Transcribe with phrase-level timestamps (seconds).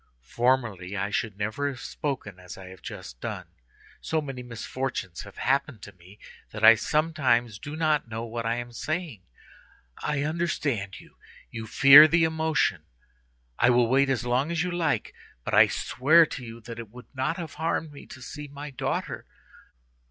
[0.33, 3.45] Formerly I should never have spoken as I have just done;
[4.01, 6.17] so many misfortunes have happened to me,
[6.49, 9.21] that I sometimes do not know what I am saying.
[10.01, 11.17] I understand you;
[11.51, 12.81] you fear the emotion.
[13.59, 16.89] I will wait as long as you like, but I swear to you that it
[16.89, 19.27] would not have harmed me to see my daughter.